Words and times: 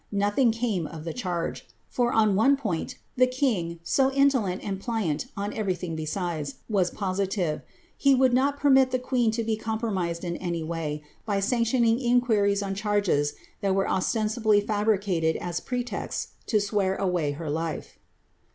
* 0.07 0.11
Notliing 0.11 0.51
came 0.51 0.87
of 0.87 1.03
tiie 1.03 1.13
charge; 1.15 1.67
for, 1.87 2.11
on 2.11 2.35
one 2.35 2.57
point, 2.57 2.95
the 3.17 3.27
kin^, 3.27 3.77
so 3.83 4.11
indolent 4.11 4.63
and 4.63 4.81
pHant 4.81 5.27
on 5.37 5.53
ever} 5.53 5.75
thing 5.75 5.95
besides, 5.95 6.55
was 6.67 6.89
posi 6.89 7.29
tive; 7.29 7.61
lie 8.03 8.15
would 8.15 8.33
not 8.33 8.57
permit 8.59 8.89
the 8.89 8.97
queen 8.97 9.29
to 9.29 9.43
be 9.43 9.55
compromised 9.55 10.23
in 10.23 10.37
any 10.37 10.63
way. 10.63 11.03
by 11.23 11.39
sanctioning 11.39 11.99
inquiries 11.99 12.63
on 12.63 12.73
charges 12.73 13.35
that 13.61 13.75
were 13.75 13.87
ostensibly 13.87 14.59
fabricated 14.59 15.35
as 15.35 15.59
pretexts 15.59 16.29
to 16.47 16.59
swear 16.59 16.95
away 16.95 17.33
her 17.33 17.47
life. 17.51 17.99